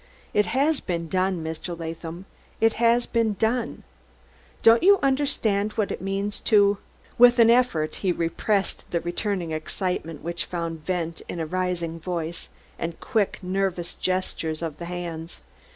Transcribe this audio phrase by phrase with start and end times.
[0.33, 1.79] It has been done, Mr.
[1.79, 2.25] Latham;
[2.59, 3.83] it has been done!
[4.63, 6.79] Don't you understand what it means to"
[7.19, 12.49] With an effort he repressed the returning excitement which found vent in a rising voice
[12.79, 15.41] and quick, nervous gestures of the hands.